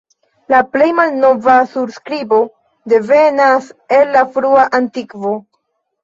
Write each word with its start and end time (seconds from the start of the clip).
La 0.51 0.59
plej 0.75 0.85
malnova 0.99 1.57
surskribo 1.73 2.39
devenas 2.93 3.67
el 3.99 4.09
la 4.17 4.23
frua 4.39 4.65
antikvo. 4.79 5.35